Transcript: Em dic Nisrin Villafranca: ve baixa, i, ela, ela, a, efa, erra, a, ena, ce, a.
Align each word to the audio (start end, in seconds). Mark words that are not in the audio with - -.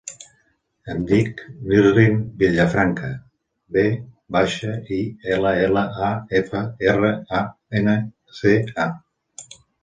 Em 0.91 1.01
dic 1.09 1.41
Nisrin 1.71 2.15
Villafranca: 2.39 3.09
ve 3.77 3.83
baixa, 4.37 4.73
i, 4.97 4.97
ela, 5.37 5.53
ela, 5.67 5.85
a, 6.09 6.09
efa, 6.41 6.63
erra, 6.95 7.13
a, 7.43 7.43
ena, 7.83 7.95
ce, 8.41 8.57
a. 8.89 8.89